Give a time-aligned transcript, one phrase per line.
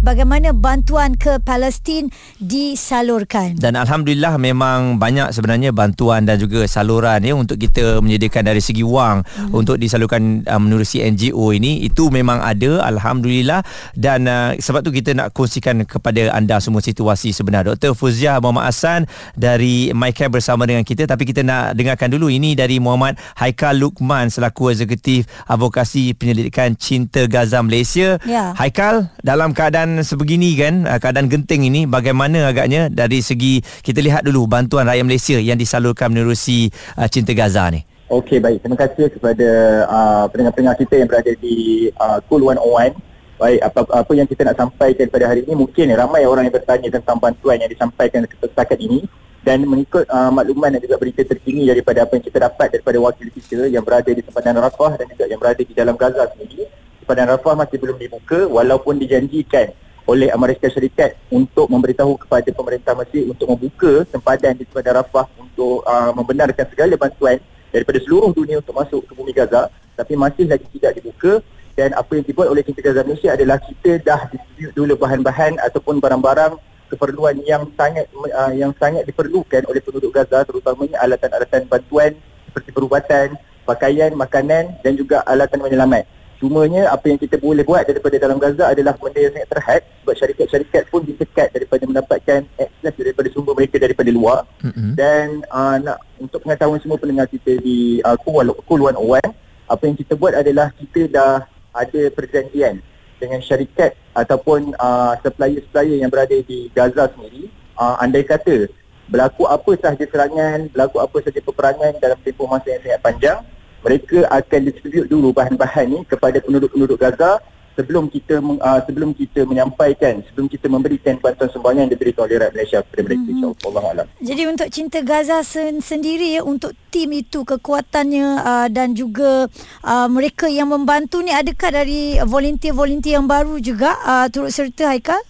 [0.00, 2.08] bagaimana bantuan ke Palestin
[2.40, 3.56] disalurkan.
[3.60, 8.82] Dan alhamdulillah memang banyak sebenarnya bantuan dan juga saluran ya untuk kita menyediakan dari segi
[8.82, 9.52] wang hmm.
[9.52, 13.60] untuk disalurkan uh, menerusi NGO ini itu memang ada alhamdulillah
[13.94, 17.68] dan uh, sebab tu kita nak kongsikan kepada anda semua situasi sebenar.
[17.68, 17.92] Dr.
[17.92, 19.00] Fuziah Muhammad Hassan
[19.36, 24.32] dari MyCare bersama dengan kita tapi kita nak dengarkan dulu ini dari Muhammad Haikal Lukman
[24.32, 28.16] selaku eksekutif advokasi penyelidikan Cinta Gaza Malaysia.
[28.24, 28.56] Ya.
[28.56, 33.98] Haikal dalam keadaan keadaan sebegini kan ah, keadaan genting ini bagaimana agaknya dari segi kita
[33.98, 37.82] lihat dulu bantuan rakyat Malaysia yang disalurkan menerusi uh, Cinta Gaza ni?
[38.06, 38.62] Okey baik.
[38.62, 39.48] Terima kasih kepada
[39.90, 42.94] uh, pendengar-pendengar kita yang berada di uh, Cool 101
[43.40, 46.88] baik apa apa yang kita nak sampaikan pada hari ini mungkin ramai orang yang bertanya
[46.92, 49.08] tentang bantuan yang disampaikan setakat ini
[49.40, 53.32] dan mengikut uh, makluman dan juga berita terkini daripada apa yang kita dapat daripada wakil
[53.32, 56.68] kita yang berada di sempadan Rafah dan juga yang berada di dalam Gaza sendiri
[57.10, 59.74] sempadan Rafah masih belum dibuka walaupun dijanjikan
[60.06, 65.82] oleh Amerika Syarikat untuk memberitahu kepada pemerintah Mesir untuk membuka sempadan di sempadan Rafah untuk
[65.90, 67.42] uh, membenarkan segala bantuan
[67.74, 71.42] daripada seluruh dunia untuk masuk ke bumi Gaza tapi masih lagi tidak dibuka
[71.74, 75.98] dan apa yang dibuat oleh Cinta Gaza Malaysia adalah kita dah distribute dulu bahan-bahan ataupun
[75.98, 76.62] barang-barang
[76.94, 82.14] keperluan yang sangat uh, yang sangat diperlukan oleh penduduk Gaza terutamanya alatan-alatan bantuan
[82.46, 83.34] seperti perubatan,
[83.66, 86.19] pakaian, makanan dan juga alatan penyelamat.
[86.40, 90.14] Cumanya apa yang kita boleh buat daripada dalam Gaza adalah benda yang sangat terhad sebab
[90.16, 94.96] syarikat-syarikat pun disekat daripada mendapatkan akses daripada sumber mereka daripada luar mm-hmm.
[94.96, 99.20] dan uh, nak untuk pengetahuan semua pendengar kita di uh, Cool 101
[99.68, 101.44] apa yang kita buat adalah kita dah
[101.76, 102.80] ada perjanjian
[103.20, 108.64] dengan syarikat ataupun uh, supplier-supplier yang berada di Gaza sendiri uh, andai kata
[109.12, 113.38] berlaku apa sahaja serangan berlaku apa sahaja peperangan dalam tempoh masa yang sangat panjang
[113.80, 117.40] mereka akan distribute dulu bahan-bahan ni kepada penduduk-penduduk Gaza
[117.80, 122.52] sebelum kita uh, sebelum kita menyampaikan sebelum kita memberikan bantuan sumbangan yang diberikan oleh rakyat
[122.52, 123.44] Malaysia kepada mereka mm-hmm.
[123.54, 124.06] insyaallah alam.
[124.20, 129.48] Jadi untuk cinta Gaza sen- sendiri ya untuk tim itu kekuatannya uh, dan juga
[129.86, 135.29] uh, mereka yang membantu ni adakah dari volunteer-volunteer yang baru juga uh, turut serta Haikal?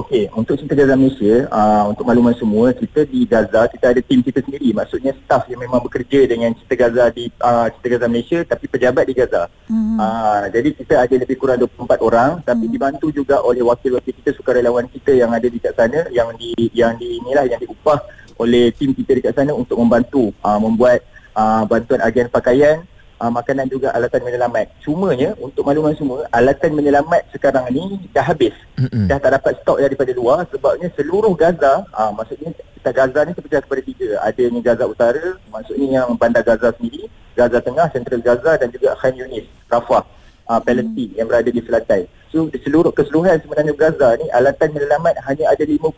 [0.00, 4.24] Okey, untuk Cinta Gaza Malaysia, uh, untuk makluman semua, kita di Gaza, kita ada tim
[4.24, 4.72] kita sendiri.
[4.72, 9.04] Maksudnya staff yang memang bekerja dengan Cinta Gaza di uh, Cinta Gaza Malaysia tapi pejabat
[9.04, 9.52] di Gaza.
[9.68, 9.96] Mm-hmm.
[10.00, 12.72] Uh, jadi kita ada lebih kurang 24 orang tapi mm-hmm.
[12.72, 16.96] dibantu juga oleh wakil-wakil kita, sukarelawan kita yang ada di kat sana yang di yang
[16.96, 18.00] di inilah yang diupah
[18.40, 21.04] oleh tim kita di kat sana untuk membantu uh, membuat
[21.36, 22.88] uh, bantuan agen pakaian
[23.20, 24.66] uh, makanan juga alatan menyelamat.
[24.80, 28.56] Cumanya untuk makluman semua, alatan menyelamat sekarang ni dah habis.
[28.80, 29.06] Mm-hmm.
[29.06, 33.60] Dah tak dapat stok daripada luar sebabnya seluruh Gaza, uh, maksudnya kita Gaza ni terpecah
[33.60, 34.08] kepada tiga.
[34.24, 39.14] Adanya Gaza Utara, maksudnya yang bandar Gaza sendiri, Gaza Tengah, Central Gaza dan juga Khan
[39.14, 40.02] Yunis, Rafah,
[40.48, 41.16] uh, Palestin mm.
[41.20, 42.08] yang berada di selatan.
[42.32, 45.90] So seluruh keseluruhan sebenarnya Gaza ni alatan menyelamat hanya ada 50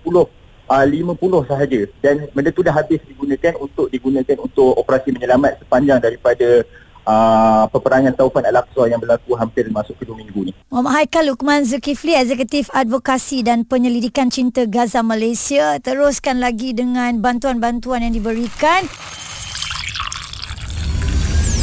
[0.72, 6.00] uh, 50 sahaja dan benda tu dah habis digunakan untuk digunakan untuk operasi menyelamat sepanjang
[6.00, 6.64] daripada
[7.06, 10.52] uh, peperangan Taufan Al-Aqsa yang berlaku hampir masuk ke dua minggu ni.
[10.70, 15.78] Muhammad Haikal Lukman Zulkifli, Eksekutif Advokasi dan Penyelidikan Cinta Gaza Malaysia.
[15.80, 18.86] Teruskan lagi dengan bantuan-bantuan yang diberikan.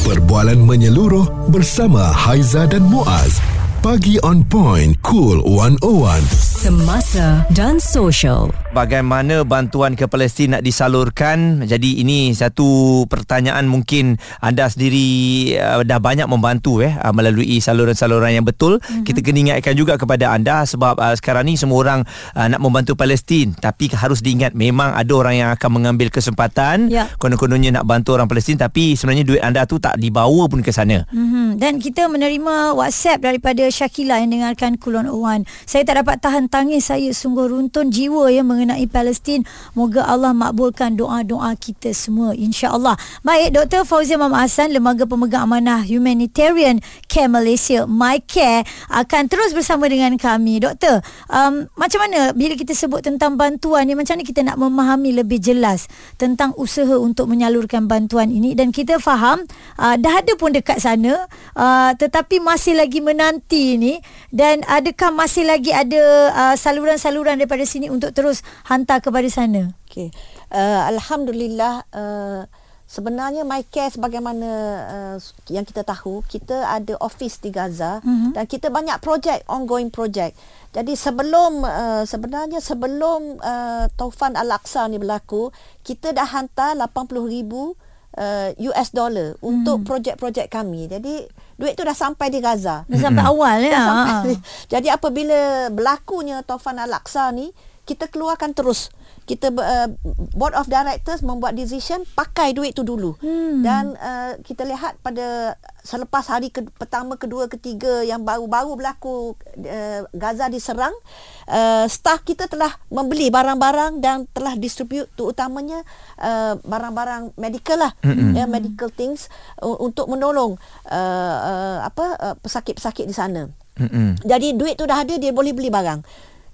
[0.10, 3.38] Perbualan menyeluruh bersama Haiza dan Muaz.
[3.80, 8.52] Pagi on point, cool 101 semasa dan sosial.
[8.76, 11.64] Bagaimana bantuan ke Palestin nak disalurkan?
[11.64, 15.08] Jadi ini satu pertanyaan mungkin anda sendiri
[15.56, 18.84] uh, dah banyak membantu eh uh, melalui saluran-saluran yang betul.
[18.84, 19.08] Mm-hmm.
[19.08, 22.00] Kita kena ingatkan juga kepada anda sebab uh, sekarang ni semua orang
[22.36, 27.08] uh, nak membantu Palestin tapi harus diingat memang ada orang yang akan mengambil kesempatan yeah.
[27.24, 31.08] konon-kononnya nak bantu orang Palestin tapi sebenarnya duit anda tu tak dibawa pun ke sana.
[31.08, 31.56] Mm-hmm.
[31.56, 35.48] Dan kita menerima WhatsApp daripada Syakila yang dengarkan Kulon Owan.
[35.64, 39.46] Saya tak dapat tahan tangis saya sungguh runtun jiwa yang mengenai Palestin.
[39.78, 42.98] Moga Allah makbulkan doa-doa kita semua insya-Allah.
[43.22, 43.86] Baik Dr.
[43.86, 50.18] Fauzia Muhammad Hassan Lembaga Pemegang Amanah Humanitarian Care Malaysia My Care akan terus bersama dengan
[50.18, 50.58] kami.
[50.60, 55.14] Doktor, um, macam mana bila kita sebut tentang bantuan ni macam mana kita nak memahami
[55.14, 55.86] lebih jelas
[56.18, 59.46] tentang usaha untuk menyalurkan bantuan ini dan kita faham
[59.78, 63.94] uh, dah ada pun dekat sana uh, tetapi masih lagi menanti ni
[64.34, 66.02] dan adakah masih lagi ada
[66.40, 68.40] uh, saluran-saluran daripada sini untuk terus
[68.72, 69.76] hantar kepada sana.
[69.92, 70.16] Okey.
[70.48, 72.48] Uh, alhamdulillah uh,
[72.90, 74.50] sebenarnya my care sebagaimana
[74.90, 75.18] uh,
[75.54, 78.34] yang kita tahu kita ada office di Gaza mm-hmm.
[78.34, 80.34] dan kita banyak projek ongoing project
[80.74, 85.54] jadi sebelum uh, sebenarnya sebelum uh, Taufan Al-Aqsa ni berlaku
[85.86, 89.46] kita dah hantar 80,000 uh, US dollar mm.
[89.46, 93.76] untuk projek-projek kami jadi duit tu dah sampai di Gaza Dah sampai awal ya.
[93.76, 94.34] Dah sampai.
[94.40, 94.42] Ha.
[94.72, 97.52] Jadi apabila berlakunya Taufan Al-Aqsa ni,
[97.84, 98.88] kita keluarkan terus.
[99.30, 99.94] Kita uh,
[100.34, 103.14] board of directors membuat decision pakai duit tu dulu.
[103.22, 103.62] Hmm.
[103.62, 105.54] Dan uh, kita lihat pada
[105.86, 109.38] selepas hari ke, pertama, kedua, ketiga yang baru-baru berlaku
[109.70, 110.98] uh, Gaza diserang,
[111.46, 115.86] uh, staff kita telah membeli barang-barang dan telah distribute terutamanya
[116.18, 118.34] uh, barang-barang medical lah, mm-hmm.
[118.34, 119.30] ya, medical things
[119.62, 120.58] uh, untuk menolong
[120.90, 123.46] uh, uh, apa uh, pesakit-pesakit di sana.
[123.78, 124.26] Mm-mm.
[124.26, 126.02] Jadi duit tu dah ada dia boleh beli barang.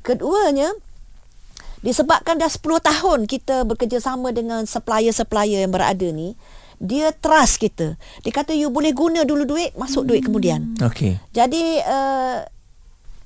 [0.06, 0.76] Keduanya
[1.86, 6.34] disebabkan dah 10 tahun kita bekerjasama dengan supplier-supplier yang berada ni,
[6.82, 7.96] dia trust kita.
[8.26, 10.74] Dia kata you boleh guna dulu duit, masuk duit kemudian.
[10.82, 11.22] Okey.
[11.32, 12.44] Jadi uh,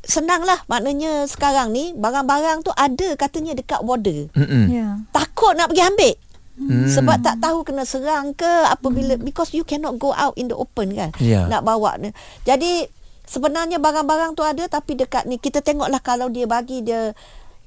[0.03, 4.27] senanglah maknanya sekarang ni barang-barang tu ada katanya dekat border.
[4.35, 4.65] Mm-mm.
[4.69, 4.87] Ya.
[5.15, 6.15] Takut nak pergi ambil.
[6.59, 6.91] Hmm.
[6.91, 9.23] Sebab tak tahu kena serang ke apabila hmm.
[9.23, 11.47] because you cannot go out in the open kan Ya.
[11.47, 12.11] nak bawa ni.
[12.43, 12.83] Jadi
[13.23, 17.15] sebenarnya barang-barang tu ada tapi dekat ni kita tengoklah kalau dia bagi dia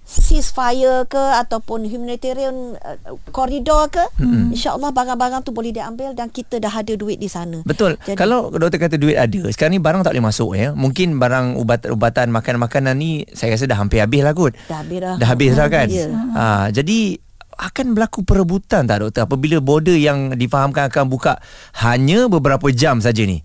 [0.03, 2.99] ceasefire ke ataupun humanitarian uh,
[3.31, 4.51] corridor ke hmm.
[4.53, 7.63] insyaallah barang-barang tu boleh diambil dan kita dah ada duit di sana.
[7.63, 7.97] Betul.
[8.03, 10.75] Jadi- Kalau doktor kata duit ada, sekarang ni barang tak boleh masuk ya.
[10.75, 14.53] Mungkin barang ubat-ubatan, makanan-makanan ni saya rasa dah hampir habis lah kot.
[14.67, 15.15] Dah habis dah.
[15.17, 15.87] Dah habis dah kan?
[15.89, 16.07] Ya.
[16.11, 16.45] Ha,
[16.75, 17.17] jadi
[17.53, 21.39] akan berlaku perebutan tak doktor apabila border yang difahamkan akan buka
[21.85, 23.45] hanya beberapa jam saja ni?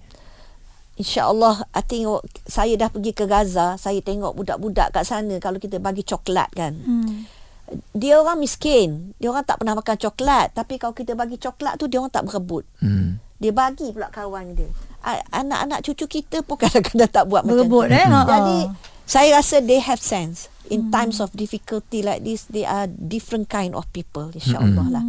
[0.98, 5.78] InsyaAllah I tengok Saya dah pergi ke Gaza Saya tengok budak-budak kat sana Kalau kita
[5.78, 6.74] bagi coklat kan.
[6.76, 7.30] Hmm.
[7.92, 10.52] Dia orang miskin Dia orang tak pernah makan coklat.
[10.52, 12.66] Tapi kalau kita bagi coklat tu Dia orang tak berebut.
[12.78, 13.22] Hmm.
[13.38, 14.66] Dia bagi pula kawan dia.
[15.00, 18.02] A- Anak-anak cucu kita pun kadang-kadang tak buat Berebut, macam tu.
[18.02, 18.08] eh?
[18.08, 18.20] Ha.
[18.26, 18.58] Jadi
[19.06, 20.50] Saya rasa they have sense.
[20.68, 25.04] In times of difficulty like this They are different kind of people InsyaAllah lah.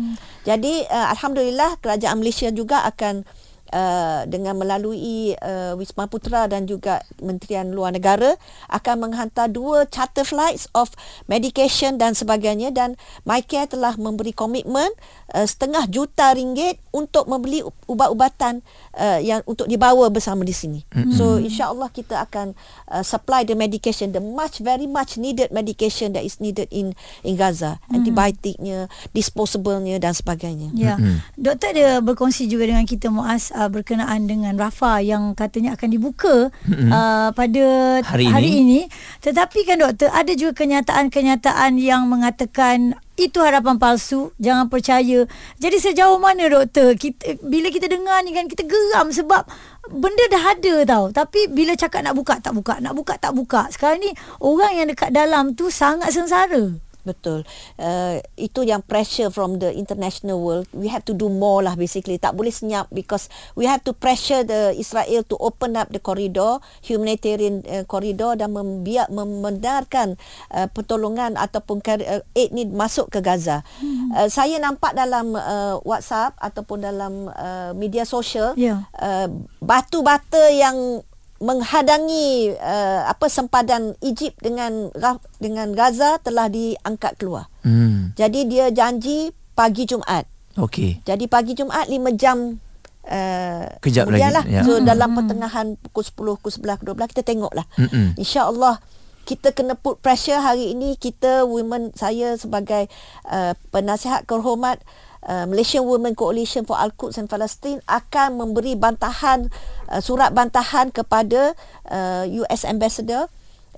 [0.44, 3.26] Jadi uh, Alhamdulillah Kerajaan Malaysia juga akan
[3.72, 8.36] uh, dengan melalui uh, Wisma Putra dan juga Kementerian Luar Negara
[8.72, 10.92] akan menghantar dua charter flights of
[11.28, 12.72] medication dan sebagainya.
[12.72, 12.96] Dan
[13.28, 14.88] MyCare telah memberi komitmen
[15.34, 18.60] uh, setengah juta ringgit untuk membeli ubat-ubatan
[18.98, 20.82] uh, yang untuk dibawa bersama di sini.
[20.90, 21.14] Mm-hmm.
[21.14, 22.52] So insya-Allah kita akan
[22.90, 26.92] uh, supply the medication the much very much needed medication that is needed in
[27.22, 27.78] in Gaza.
[27.78, 27.94] Mm-hmm.
[27.94, 28.78] Antibiotiknya,
[29.14, 30.68] disposablenya dan sebagainya.
[30.74, 30.94] Ya.
[31.38, 36.50] Doktor ada berkongsi juga dengan kita Muaz uh, berkenaan dengan Rafa yang katanya akan dibuka
[36.50, 37.64] uh, pada
[38.02, 38.60] Hari hari ini.
[38.60, 38.80] ini.
[39.22, 45.26] Tetapi kan doktor ada juga kenyataan-kenyataan yang mengatakan itu harapan palsu, jangan percaya.
[45.58, 49.42] Jadi sejauh mana doktor kita bila kita dengar ni kan kita geram sebab
[49.90, 51.04] benda dah ada tau.
[51.10, 53.66] Tapi bila cakap nak buka tak buka, nak buka tak buka.
[53.74, 56.87] Sekarang ni orang yang dekat dalam tu sangat sengsara.
[57.06, 57.46] Betul.
[57.80, 60.66] Uh, itu yang pressure from the international world.
[60.76, 62.20] We have to do more lah basically.
[62.20, 66.60] Tak boleh senyap because we have to pressure the Israel to open up the corridor,
[66.84, 70.20] humanitarian uh, corridor dan membiak membenarkan
[70.52, 73.64] uh, pertolongan ataupun uh, aid ni masuk ke Gaza.
[73.80, 74.12] Hmm.
[74.12, 78.84] Uh, saya nampak dalam uh, WhatsApp ataupun dalam uh, media sosial Ya.
[79.00, 79.28] uh,
[79.62, 81.02] batu-bata yang
[81.38, 84.90] menghadangi uh, apa sempadan Egypt dengan
[85.38, 87.46] dengan Gaza telah diangkat keluar.
[87.62, 88.10] Hmm.
[88.18, 90.26] Jadi dia janji pagi Jumaat.
[90.58, 91.06] Okey.
[91.06, 92.58] Jadi pagi Jumaat 5 jam
[93.06, 94.44] uh, Kejap lagi, lah.
[94.50, 94.62] ya.
[94.66, 97.66] So dalam pertengahan pukul 10, pukul 11, pukul 12 kita tengoklah.
[97.78, 98.18] Mm-mm.
[98.18, 98.82] InsyaAllah
[99.28, 102.88] kita kena put pressure hari ini kita women saya sebagai
[103.28, 109.50] uh, penasihat kehormat uh, Malaysian Women Coalition for Al-Quds and Palestine akan memberi bantahan
[109.90, 111.52] uh, surat bantahan kepada
[111.90, 113.26] uh, US Ambassador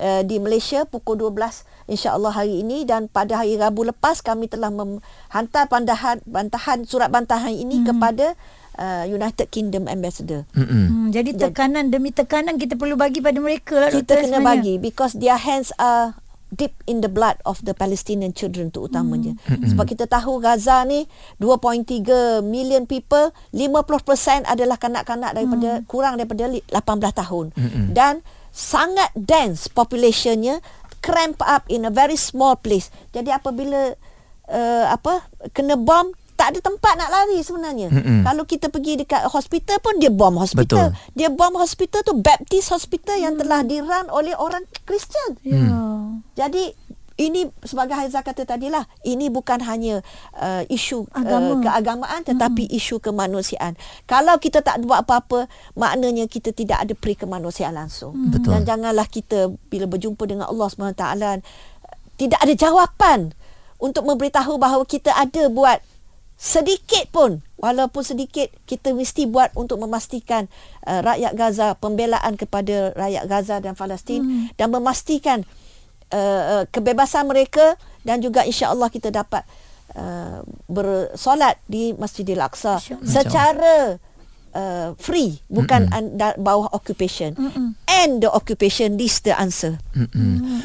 [0.01, 4.71] uh, di Malaysia pukul 12 insya-Allah hari ini dan pada hari Rabu lepas kami telah
[4.71, 7.87] menghantar bantahan bantahan surat bantahan ini hmm.
[7.91, 8.27] kepada
[8.79, 10.47] uh, United Kingdom Ambassador.
[10.55, 10.87] Mm-mm.
[10.89, 14.47] Hmm, jadi tekanan demi tekanan kita perlu bagi pada mereka lah kita kena sebenarnya.
[14.47, 16.15] bagi because their hands are
[16.51, 19.39] deep in the blood of the Palestinian children terutamanya.
[19.47, 19.63] Hmm.
[19.63, 21.07] Sebab kita tahu Gaza ni
[21.39, 25.87] 2.3 million people, 50% adalah kanak-kanak daripada hmm.
[25.87, 27.47] kurang daripada li- 18 tahun.
[27.55, 27.95] Hmm.
[27.95, 28.15] Dan
[28.51, 30.59] sangat dense populationnya
[31.01, 32.91] cramp up in a very small place.
[33.15, 33.95] Jadi apabila
[34.51, 37.93] uh, apa kena bom tak ada tempat nak lari sebenarnya.
[37.93, 38.25] Mm-mm.
[38.25, 40.89] Kalau kita pergi dekat hospital pun dia bom hospital.
[40.89, 41.13] Betul.
[41.13, 45.37] Dia bom hospital tu Baptist hospital yang telah dirun oleh orang Kristian.
[45.45, 45.61] Ya.
[46.41, 46.73] Jadi
[47.21, 50.01] ini sebagai Haizah kata tadilah ini bukan hanya
[50.41, 51.53] uh, isu Agama.
[51.53, 52.79] uh, keagamaan tetapi hmm.
[52.81, 53.77] isu kemanusiaan.
[54.09, 55.45] Kalau kita tak buat apa-apa
[55.77, 58.17] maknanya kita tidak ada peri kemanusiaan langsung.
[58.17, 58.33] Hmm.
[58.33, 58.57] Betul.
[58.57, 61.05] Dan janganlah kita bila berjumpa dengan Allah SWT
[62.17, 63.37] tidak ada jawapan
[63.77, 65.85] untuk memberitahu bahawa kita ada buat
[66.41, 70.49] sedikit pun walaupun sedikit kita mesti buat untuk memastikan
[70.89, 74.57] uh, rakyat Gaza pembelaan kepada rakyat Gaza dan Palestin hmm.
[74.57, 75.45] dan memastikan
[76.17, 77.77] uh, uh, kebebasan mereka
[78.09, 79.45] dan juga insya-Allah kita dapat
[80.01, 84.01] uh, bersolat di Masjidil Aqsa secara
[84.57, 85.99] uh, free bukan Mm-mm.
[85.99, 87.77] anda bawah occupation Mm-mm.
[87.85, 90.65] and the occupation is the answer Mm-mm.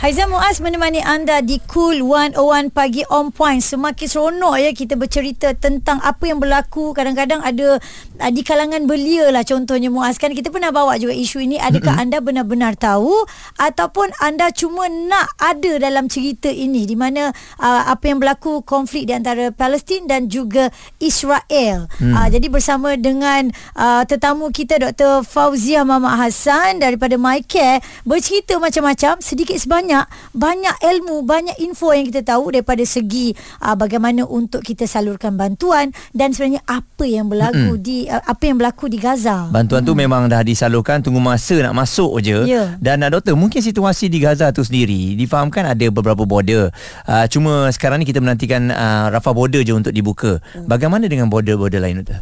[0.00, 3.60] Haiza Muaz menemani anda di Cool 101 Pagi On Point.
[3.60, 6.96] Semakin seronok ya kita bercerita tentang apa yang berlaku.
[6.96, 7.76] Kadang-kadang ada
[8.16, 10.32] uh, di kalangan belia lah contohnya Muaz kan.
[10.32, 11.60] Kita pernah bawa juga isu ini.
[11.60, 13.12] Adakah anda benar-benar tahu
[13.60, 17.28] ataupun anda cuma nak ada dalam cerita ini di mana
[17.60, 21.92] uh, apa yang berlaku konflik di antara Palestin dan juga Israel.
[22.00, 22.16] Hmm.
[22.16, 25.28] Uh, jadi bersama dengan uh, tetamu kita Dr.
[25.28, 29.89] Fauzia Mamat Hassan daripada MyCare bercerita macam-macam sedikit sebanyak
[30.30, 35.90] banyak ilmu banyak info yang kita tahu daripada segi uh, bagaimana untuk kita salurkan bantuan
[36.14, 37.82] dan sebenarnya apa yang berlaku Mm-mm.
[37.82, 39.50] di uh, apa yang berlaku di Gaza.
[39.50, 42.78] Bantuan tu memang dah disalurkan Tunggu masa nak masuk je Ya.
[42.80, 46.72] Dan uh, doktor Mungkin situasi di Gaza tu sendiri Difahamkan ada beberapa border
[47.04, 51.80] uh, Cuma sekarang ni kita menantikan uh, Rafah border je untuk dibuka Bagaimana dengan border-border
[51.82, 52.20] lain doktor?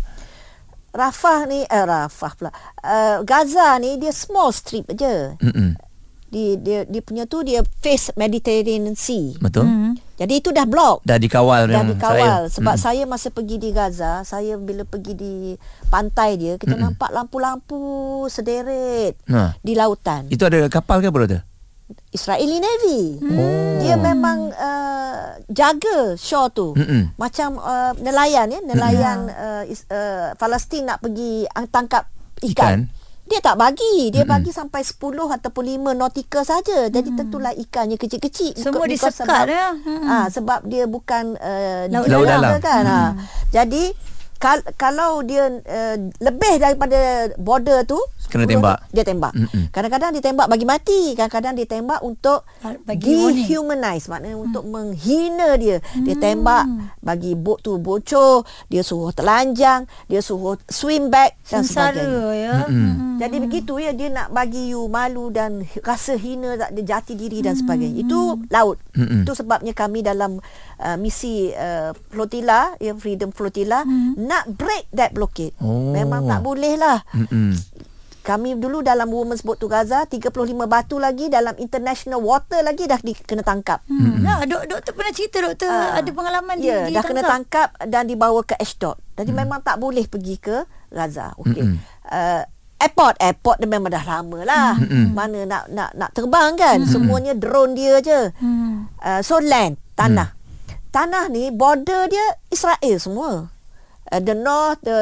[0.89, 2.51] Rafah ni eh Rafah pula
[2.83, 5.77] uh, Gaza ni dia small strip je Mm-mm.
[6.29, 9.65] Dia, dia dia punya tu dia face Mediterranean Sea Betul?
[9.65, 9.93] Hmm.
[10.15, 12.43] jadi itu dah block Dah dikawal dah dikawal Israel.
[12.49, 12.85] sebab Mm-mm.
[12.85, 15.33] saya masa pergi di Gaza saya bila pergi di
[15.87, 16.93] pantai dia kita Mm-mm.
[16.93, 17.81] nampak lampu-lampu
[18.29, 19.57] sederet Ha.
[19.59, 21.43] di lautan Itu ada kapal ke doktor?
[22.11, 23.81] Israeli Navy Oh.
[23.81, 27.17] dia memang uh, jaga shore tu Mm-mm.
[27.17, 32.05] macam uh, nelayan ya nelayan uh, is, uh, Palestin nak pergi ang- tangkap
[32.39, 32.53] Ikan.
[32.53, 32.79] ikan,
[33.29, 34.33] dia tak bagi dia Mm-mm.
[34.35, 39.69] bagi sampai 10 ataupun 5 nautika saja jadi tentulah ikannya kecil-kecil Semua disekat sebab, ya.
[39.77, 40.05] Hmm.
[40.09, 42.25] ah sebab dia bukan uh, Laut dalam.
[42.27, 43.11] dalam kan dalam.
[43.15, 43.25] ha.
[43.53, 43.93] jadi
[44.39, 46.99] kal- kalau dia uh, lebih daripada
[47.37, 48.79] border tu Kena 10 tembak.
[48.89, 49.65] dia tembak Mm-mm.
[49.69, 52.45] kadang-kadang ditembak bagi mati kadang-kadang ditembak untuk
[52.85, 53.45] Bagi warning.
[53.45, 54.45] dehumanize maknanya hmm.
[54.45, 56.65] untuk menghina dia dia tembak
[56.99, 62.55] bagi bot tu bocor dia suruh telanjang dia suruh swim back dan sebagainya Sengsara ya.
[62.65, 63.17] Mm-mm.
[63.17, 67.41] jadi begitu ya dia nak bagi you malu dan rasa hina tak ada jati diri
[67.41, 69.25] dan sebagainya itu laut Mm-mm.
[69.25, 70.37] itu sebabnya kami dalam
[70.77, 73.83] uh, misi uh, flotilla ya freedom flotilla
[74.29, 75.91] nak break that blockade Oh.
[75.91, 77.57] memang tak boleh lah Mm-mm.
[78.21, 80.29] kami dulu dalam Women's Boat to Gaza 35
[80.69, 83.81] batu lagi dalam international water lagi dah di, kena tangkap.
[83.89, 84.21] Hmm.
[84.21, 85.97] Nah, dok doktor pernah cerita doktor Ah.
[85.97, 89.01] ada pengalaman Ya, di, dah kena tangkap dan dibawa ke Ashdod.
[89.17, 89.41] Jadi hmm.
[89.41, 90.61] memang tak boleh pergi ke
[90.93, 91.33] Gaza.
[91.41, 91.73] Okey.
[92.05, 92.45] Uh,
[92.77, 94.77] airport airport dia memang dah lama lah.
[95.09, 96.85] Mana nak nak nak terbang kan?
[96.85, 98.29] Semuanya drone dia je.
[98.45, 98.93] Hmm.
[99.01, 100.37] Uh, so land, tanah.
[100.89, 103.49] Tanah ni border dia Israel semua.
[104.09, 104.99] Uh, the north, the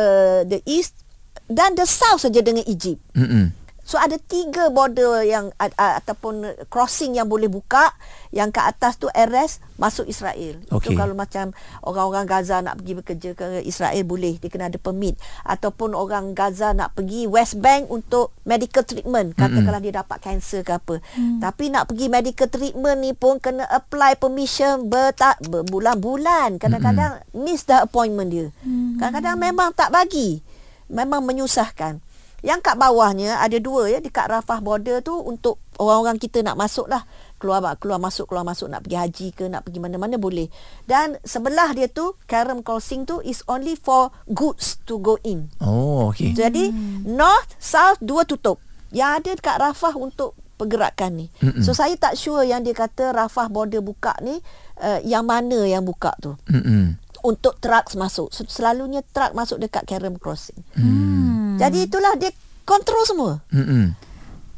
[0.46, 0.98] the east
[1.46, 2.98] dan the south saja dengan Egypt.
[3.14, 3.54] Mm-mm.
[3.86, 7.94] So ada tiga border yang uh, ataupun crossing yang boleh buka
[8.34, 10.58] yang ke atas tu RS masuk Israel.
[10.74, 10.90] Okey.
[10.90, 11.54] Itu kalau macam
[11.86, 15.14] orang-orang Gaza nak pergi bekerja ke Israel boleh dia kena ada permit
[15.46, 20.74] ataupun orang Gaza nak pergi West Bank untuk medical treatment katakanlah dia dapat kanser ke
[20.74, 20.98] apa.
[21.14, 21.38] Hmm.
[21.38, 26.58] Tapi nak pergi medical treatment ni pun kena apply permission berta- berbulan-bulan.
[26.58, 28.50] Kadang-kadang miss the appointment dia.
[28.66, 28.98] Hmm.
[28.98, 30.42] Kadang-kadang memang tak bagi.
[30.90, 32.05] Memang menyusahkan.
[32.46, 36.86] Yang kat bawahnya ada dua ya dekat Rafah border tu untuk orang-orang kita nak masuk
[36.86, 37.02] lah
[37.42, 40.46] keluar keluar masuk keluar masuk nak pergi haji ke nak pergi mana-mana boleh.
[40.86, 45.50] Dan sebelah dia tu Karam crossing tu is only for goods to go in.
[45.58, 46.38] Oh, okey.
[46.38, 46.70] Jadi
[47.02, 48.62] north south dua tutup.
[48.94, 51.26] Yang ada dekat Rafah untuk pergerakan ni.
[51.44, 51.60] Mm-mm.
[51.60, 54.40] So saya tak sure yang dia kata Rafah border buka ni
[54.80, 56.96] uh, yang mana yang buka tu Mm-mm.
[57.22, 58.32] untuk trucks masuk.
[58.32, 60.58] So, selalunya truck masuk dekat Karam crossing.
[60.74, 61.58] Hmm.
[61.58, 62.30] Jadi itulah dia
[62.64, 63.44] kontrol semua.
[63.52, 63.94] Mm-mm.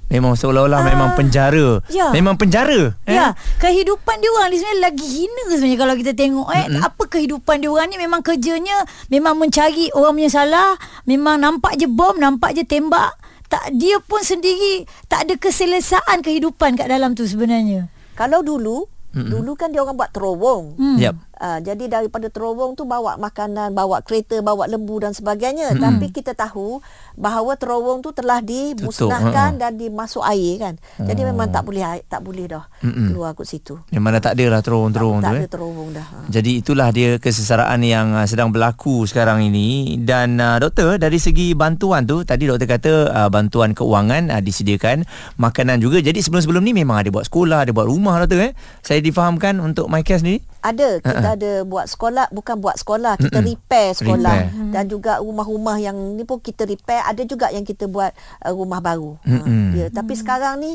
[0.09, 1.85] Memang seolah-olah memang penjara.
[1.93, 2.09] ya.
[2.17, 2.97] Memang penjara.
[3.05, 3.13] eh?
[3.13, 6.81] Ya, kehidupan dia orang ni sebenarnya lagi hina sebenarnya kalau kita tengok eh Mm-mm.
[6.81, 11.85] apa kehidupan dia orang ni memang kerjanya memang mencari orang punya salah, memang nampak je
[11.85, 13.13] bom, nampak je tembak.
[13.49, 17.89] Tak dia pun sendiri tak ada keselesaan kehidupan kat dalam tu sebenarnya.
[18.13, 18.85] Kalau dulu
[19.17, 19.33] Mm-mm.
[19.33, 20.77] dulu kan dia orang buat terowong.
[20.77, 20.97] Hmm.
[21.01, 21.17] Yep.
[21.39, 25.73] Uh, jadi daripada terowong tu bawa makanan, bawa kereta, bawa lembu dan sebagainya.
[25.73, 25.85] Mm-hmm.
[25.87, 26.83] Tapi kita tahu
[27.15, 30.75] bahawa terowong tu telah dimusnahkan Tutup, dan dimasuk air kan.
[30.99, 33.15] Jadi memang tak boleh tak boleh dah Mm-mm.
[33.15, 33.79] keluar kat situ.
[33.95, 35.51] Memang dah tak ada lah terowong-terowong tak tu ada eh.
[35.51, 36.07] terowong dah.
[36.07, 36.19] Ha.
[36.29, 41.55] Jadi itulah dia kesesaraan yang uh, sedang berlaku sekarang ini dan uh, doktor dari segi
[41.55, 45.07] bantuan tu tadi doktor kata uh, bantuan keuangan uh, disediakan
[45.39, 48.53] makanan juga jadi sebelum-sebelum ni memang ada buat sekolah ada buat rumah doktor eh
[48.83, 51.37] saya difahamkan untuk my case ni Ada kita Ha-ha.
[51.39, 53.51] ada buat sekolah bukan buat sekolah kita Mm-mm.
[53.55, 54.71] repair sekolah Repair.
[54.75, 58.11] dan juga rumah-rumah yang ni pun kita repair ada juga yang kita buat
[58.43, 59.15] uh, rumah baru.
[59.23, 59.79] Mm-mm.
[59.79, 60.73] ya tapi sekarang ni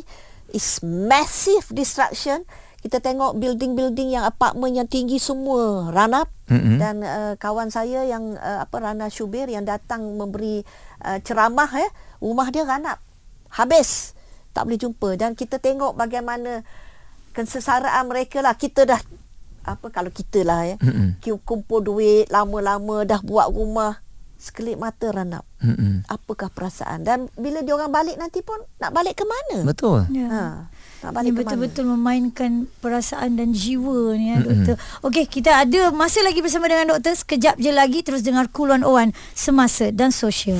[0.50, 2.48] is massive destruction.
[2.80, 6.76] Kita tengok building-building yang apartmen yang tinggi semua run up Mm-mm.
[6.76, 10.68] dan uh, kawan saya yang uh, apa Rana Shubir yang datang memberi
[11.00, 11.88] uh, ceramah ya
[12.20, 13.00] rumah dia run up
[13.56, 14.12] habis
[14.52, 16.68] tak boleh jumpa dan kita tengok bagaimana
[17.32, 19.00] kesesaraan mereka lah kita dah
[19.64, 21.18] apa kalau kita lah ya Mm-mm.
[21.18, 24.00] ki- kumpul duit lama-lama dah buat rumah
[24.36, 26.04] sekelip mata run up Mm-mm.
[26.06, 30.28] apakah perasaan dan bila dia orang balik nanti pun nak balik ke mana betul Ya.
[30.28, 30.44] ha
[31.00, 34.76] nak Ini balik ke mana betul-betul memainkan perasaan dan jiwa ni ya doktor.
[35.02, 37.12] Okey, kita ada masa lagi bersama dengan doktor.
[37.14, 40.60] Sekejap je lagi terus dengar Cool 101 semasa dan sosial.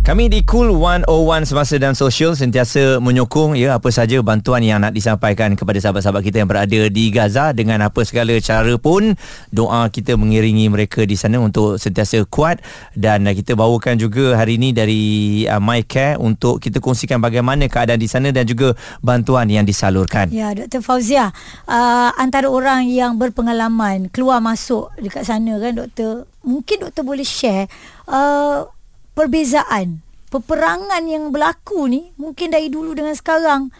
[0.00, 1.04] Kami di Cool 101
[1.44, 6.40] Semasa dan Sosial sentiasa menyokong ya apa saja bantuan yang nak disampaikan kepada sahabat-sahabat kita
[6.40, 9.12] yang berada di Gaza dengan apa segala cara pun
[9.52, 12.64] doa kita mengiringi mereka di sana untuk sentiasa kuat
[12.96, 15.02] dan uh, kita bawakan juga hari ini dari
[15.44, 18.72] uh, My Care untuk kita kongsikan bagaimana keadaan di sana dan juga
[19.04, 20.32] bantuan yang disalurkan.
[20.32, 20.80] Ya, Dr.
[20.80, 21.28] Fauzia,
[21.68, 27.68] uh, antara orang yang berpengalaman keluar masuk dekat sana kan doktor, mungkin doktor boleh share
[28.08, 28.64] uh,
[29.12, 33.74] perbezaan peperangan yang berlaku ni mungkin dari dulu dengan sekarang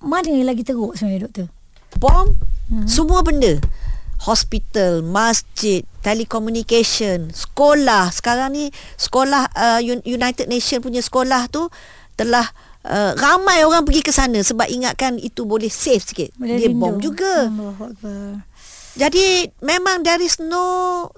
[0.00, 1.46] mana yang lagi teruk sebenarnya doktor?
[1.96, 2.32] bom
[2.68, 2.86] hmm.
[2.86, 3.60] semua benda
[4.20, 8.64] hospital masjid telekommunikasi sekolah sekarang ni
[8.96, 11.68] sekolah uh, Un- United Nation punya sekolah tu
[12.14, 12.44] telah
[12.82, 16.80] uh, ramai orang pergi ke sana sebab ingatkan itu boleh safe sikit Boleh dia rindu.
[16.80, 18.44] bom juga Akbar.
[18.94, 19.26] jadi
[19.60, 20.64] memang there is no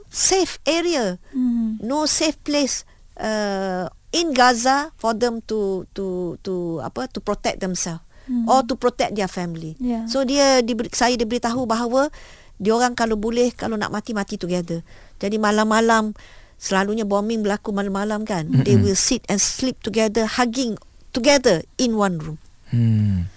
[0.08, 1.78] safe area Hmm.
[1.78, 2.82] no safe place
[3.20, 8.48] uh, in Gaza for them to to to apa to protect themselves hmm.
[8.48, 9.76] or to protect their family.
[9.80, 10.08] Yeah.
[10.08, 12.08] So dia diberi, saya diberitahu bahawa
[12.56, 14.80] dia orang kalau boleh kalau nak mati mati together.
[15.20, 16.16] Jadi malam-malam
[16.56, 18.48] selalunya bombing berlaku malam-malam kan.
[18.48, 18.64] Mm-hmm.
[18.64, 20.80] They will sit and sleep together hugging
[21.12, 22.38] together in one room.
[22.72, 23.30] Hmm.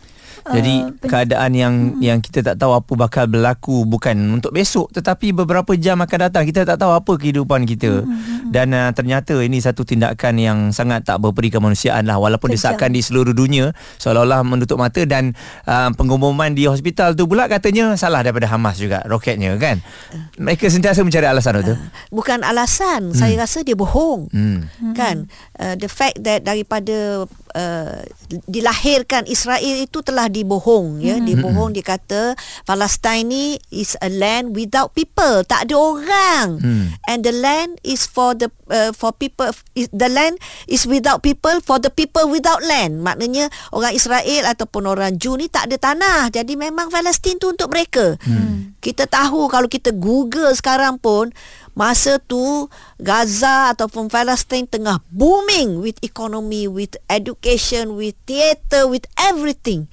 [0.47, 2.01] Jadi Uh, keadaan yang hmm.
[2.01, 6.45] yang kita tak tahu apa bakal berlaku bukan untuk besok tetapi beberapa jam akan datang
[6.47, 8.53] kita tak tahu apa kehidupan kita hmm.
[8.53, 12.75] dan uh, ternyata ini satu tindakan yang sangat tak berperi kemanusiaan lah walaupun Kejam.
[12.75, 15.33] disahkan di seluruh dunia seolah-olah menutup mata dan
[15.65, 19.81] uh, pengumuman di hospital tu pula katanya salah daripada Hamas juga roketnya kan
[20.37, 21.75] mereka sentiasa mencari alasan tu
[22.09, 23.17] Bukan alasan, hmm.
[23.17, 24.29] saya rasa dia bohong.
[24.31, 24.93] hmm.
[24.95, 25.27] kan
[25.59, 27.25] uh, the fact that daripada
[27.55, 28.01] uh,
[28.49, 31.17] dilahirkan Israel itu telah dibohong ya.
[31.17, 32.33] Dibohong dia kata
[32.65, 35.41] Palestine ni is a land without people.
[35.45, 36.47] Tak ada orang.
[36.59, 36.87] Hmm.
[37.09, 40.37] and the land is for the uh, for people is, the land
[40.69, 43.01] is without people for the people without land.
[43.01, 46.29] Maknanya orang Israel ataupun orang Jew ni tak ada tanah.
[46.29, 48.15] Jadi memang Palestin tu untuk mereka.
[48.25, 48.77] Hmm.
[48.79, 51.35] kita tahu kalau kita google sekarang pun
[51.79, 52.67] masa tu
[52.99, 59.87] Gaza ataupun Palestine tengah booming with economy with education with theatre with everything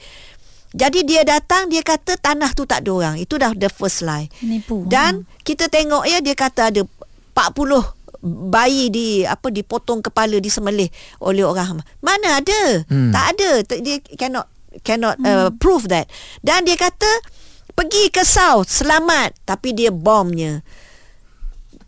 [0.75, 4.27] jadi dia datang dia kata tanah tu tak ada orang itu dah the first lie
[4.42, 4.83] Nipu.
[4.90, 7.96] dan kita tengok ya dia kata ada 40
[8.27, 10.90] bayi di apa dipotong kepala disembelih
[11.22, 11.87] oleh orang Hamas.
[12.03, 12.62] Mana ada?
[12.90, 13.12] Hmm.
[13.14, 13.51] Tak ada.
[13.79, 14.46] Dia cannot
[14.83, 16.11] cannot uh, prove that.
[16.42, 17.09] Dan dia kata
[17.77, 20.64] pergi ke South selamat tapi dia bomnya.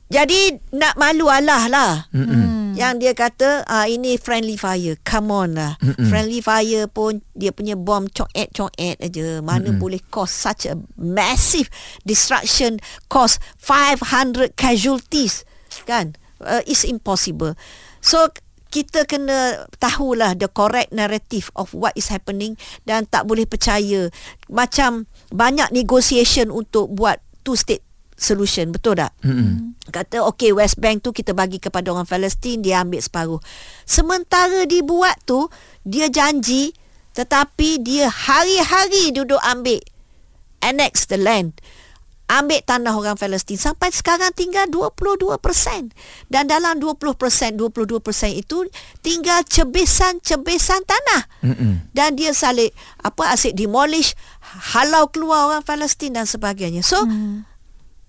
[0.09, 1.93] Jadi nak malu Allah lah.
[2.17, 2.73] Mm-mm.
[2.73, 4.97] Yang dia kata ah ini friendly fire.
[5.05, 5.77] Come on lah.
[5.85, 6.09] Mm-mm.
[6.09, 9.45] Friendly fire pun dia punya bom coet coet aja.
[9.45, 9.83] Mana Mm-mm.
[9.83, 11.69] boleh cause such a massive
[12.09, 12.81] destruction
[13.13, 15.45] cause 500 casualties
[15.85, 16.17] kan.
[16.41, 17.53] Uh, it's impossible.
[18.01, 18.33] So
[18.69, 24.13] kita kena tahulah the correct narrative of what is happening dan tak boleh percaya
[24.53, 27.88] macam banyak negotiation untuk buat two state
[28.19, 29.79] solution betul tak Mm-mm.
[29.95, 33.41] kata okey West Bank tu kita bagi kepada orang Palestin dia ambil separuh
[33.87, 35.47] sementara dibuat tu
[35.87, 36.75] dia janji
[37.15, 39.79] tetapi dia hari-hari duduk ambil
[40.61, 41.55] annex the land
[42.29, 45.41] ambil tanah orang Palestin sampai sekarang tinggal 22%
[46.29, 47.65] dan dalam 20% 22%
[48.37, 48.69] itu
[49.01, 51.89] tinggal cebisan-cebisan tanah Mm-mm.
[51.97, 54.13] dan dia salik apa asyik demolish
[54.77, 57.48] halau keluar orang Palestin dan sebagainya so mm.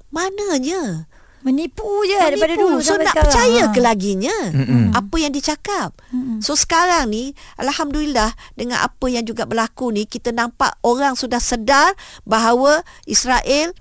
[0.10, 1.06] Mananya
[1.40, 2.24] Menipu je Menipu.
[2.28, 3.32] daripada dulu so, nak sekarang.
[3.32, 4.92] percaya ke laginya Mm-mm.
[4.92, 5.96] apa yang dicakap.
[6.12, 6.44] Mm-mm.
[6.44, 11.96] So sekarang ni alhamdulillah dengan apa yang juga berlaku ni kita nampak orang sudah sedar
[12.28, 13.72] bahawa Israel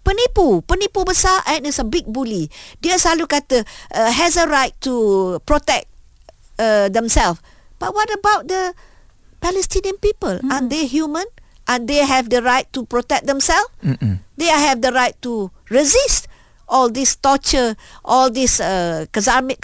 [0.00, 2.48] penipu, penipu besar and is a big bully.
[2.80, 3.60] Dia selalu kata
[3.92, 5.84] uh, has a right to protect
[6.56, 7.44] uh, themselves.
[7.76, 8.72] But what about the
[9.44, 10.40] Palestinian people?
[10.40, 10.48] Mm.
[10.48, 11.28] Aren't they human?
[11.70, 13.70] And they have the right to protect themselves?
[13.78, 14.18] Mm-mm.
[14.34, 16.26] They have the right to resist
[16.66, 19.54] all this torture, all this uh, kezalimi,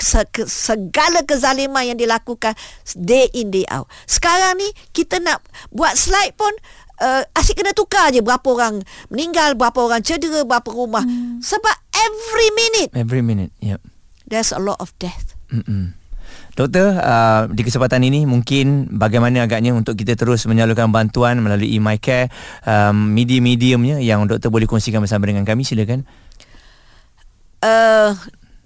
[0.47, 2.55] segala kezaliman yang dilakukan
[2.95, 3.91] day in day out.
[4.07, 5.43] Sekarang ni kita nak
[5.75, 6.55] buat slide pun
[7.03, 11.03] uh, asyik kena tukar je berapa orang meninggal, berapa orang cedera, berapa rumah.
[11.03, 11.43] Hmm.
[11.43, 12.91] Sebab every minute.
[12.95, 13.83] Every minute, yep.
[14.27, 15.39] There's a lot of death.
[15.55, 15.95] Mm-mm.
[16.57, 22.33] Doktor, uh, di kesempatan ini mungkin bagaimana agaknya untuk kita terus menyalurkan bantuan melalui MyCare,
[22.65, 26.09] um, medium-mediumnya yang doktor boleh kongsikan bersama dengan kami, silakan.
[27.61, 28.17] Uh,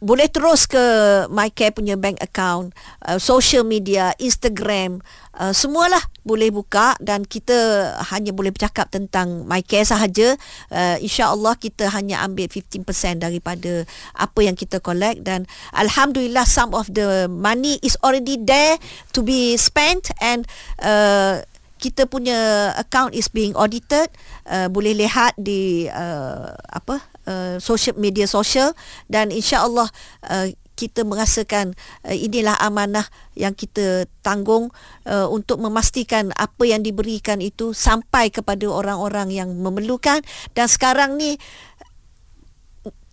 [0.01, 0.81] boleh terus ke
[1.29, 2.73] MyCare punya bank account,
[3.05, 5.05] uh, social media, Instagram,
[5.37, 10.41] uh, semualah boleh buka dan kita hanya boleh bercakap tentang MyCare sahaja.
[10.73, 12.81] Uh, InsyaAllah kita hanya ambil 15%
[13.21, 13.85] daripada
[14.17, 15.45] apa yang kita collect dan
[15.77, 18.81] Alhamdulillah some of the money is already there
[19.13, 20.49] to be spent and
[20.81, 21.45] uh,
[21.81, 24.13] kita punya account is being audited
[24.45, 28.77] uh, boleh lihat di uh, apa uh, social media sosial
[29.09, 29.89] dan insyaallah
[30.29, 30.47] uh,
[30.81, 31.77] kita merasakan
[32.09, 33.05] uh, inilah amanah
[33.37, 34.73] yang kita tanggung
[35.05, 40.25] uh, untuk memastikan apa yang diberikan itu sampai kepada orang-orang yang memerlukan.
[40.57, 41.37] Dan sekarang ni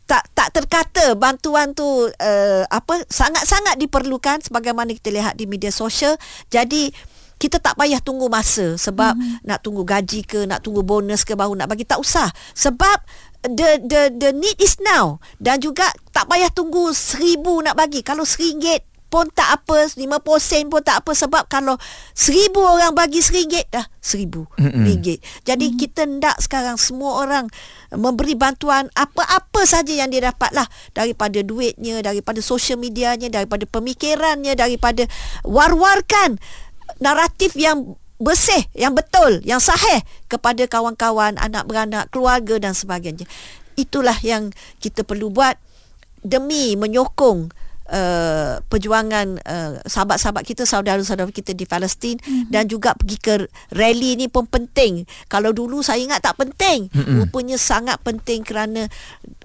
[0.08, 6.16] tak tak terkata bantuan tu uh, apa sangat-sangat diperlukan sebagaimana kita lihat di media sosial
[6.48, 6.96] jadi
[7.38, 9.46] kita tak payah tunggu masa sebab mm-hmm.
[9.46, 11.86] nak tunggu gaji ke nak tunggu bonus ke baru nak bagi.
[11.86, 12.34] Tak usah.
[12.58, 12.98] Sebab
[13.46, 15.22] the the the need is now.
[15.38, 18.02] Dan juga tak payah tunggu seribu nak bagi.
[18.02, 21.14] Kalau seringgit pun tak apa lima sen pun tak apa.
[21.14, 21.78] Sebab kalau
[22.12, 24.84] seribu orang bagi seringgit dah seribu mm-hmm.
[24.84, 25.20] ringgit.
[25.46, 25.80] Jadi mm-hmm.
[25.80, 27.46] kita hendak sekarang semua orang
[27.94, 30.68] memberi bantuan apa-apa saja yang dia dapat lah.
[30.92, 35.06] Daripada duitnya daripada social medianya daripada pemikirannya daripada
[35.46, 36.42] war-warkan
[37.00, 43.30] naratif yang bersih, yang betul, yang sahih kepada kawan-kawan, anak beranak, keluarga dan sebagainya.
[43.78, 44.50] Itulah yang
[44.82, 45.56] kita perlu buat
[46.26, 47.54] demi menyokong
[47.92, 52.52] uh, perjuangan uh, sahabat-sahabat kita, saudara-saudara kita di Palestin mm-hmm.
[52.52, 53.34] dan juga pergi ke
[53.74, 55.08] rally ni pun penting.
[55.32, 57.28] Kalau dulu saya ingat tak penting, mm-hmm.
[57.28, 58.88] rupanya sangat penting kerana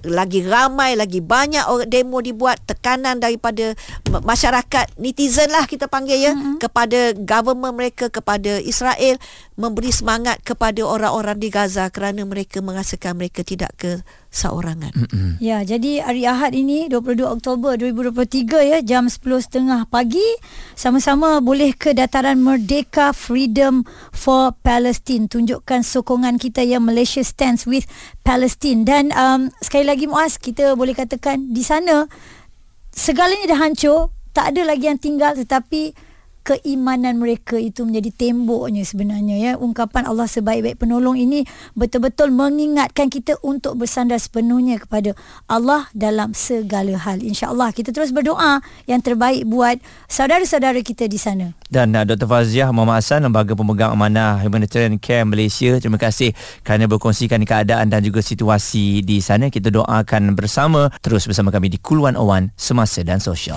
[0.03, 3.79] lagi ramai lagi banyak orang demo dibuat tekanan daripada
[4.11, 6.59] masyarakat netizen lah kita panggil ya mm-hmm.
[6.59, 9.15] kepada government mereka kepada Israel
[9.55, 14.97] memberi semangat kepada orang-orang di Gaza kerana mereka merasakan mereka tidak ke seorangan.
[14.97, 15.31] Mm-hmm.
[15.45, 20.25] Ya, jadi hari Ahad ini 22 Oktober 2023 ya jam 10.30 pagi
[20.73, 27.85] sama-sama boleh ke dataran Merdeka Freedom for Palestine tunjukkan sokongan kita yang Malaysia stands with
[28.25, 32.09] Palestine dan um, sekali lagi Muaz kita boleh katakan di sana
[32.97, 35.93] segalanya dah hancur tak ada lagi yang tinggal tetapi
[36.43, 39.53] keimanan mereka itu menjadi temboknya sebenarnya ya.
[39.57, 41.47] Ungkapan Allah sebaik-baik penolong ini
[41.79, 45.15] betul-betul mengingatkan kita untuk bersandar sepenuhnya kepada
[45.47, 47.23] Allah dalam segala hal.
[47.23, 49.79] Insyaallah kita terus berdoa yang terbaik buat
[50.11, 51.55] saudara-saudara kita di sana.
[51.73, 56.85] Dan uh, Dr Faziah Muhammad Hassan lembaga pemegang amanah humanitarian care Malaysia terima kasih kerana
[56.91, 59.49] berkongsikan keadaan dan juga situasi di sana.
[59.49, 63.57] Kita doakan bersama terus bersama kami di Cool 101 semasa dan sosial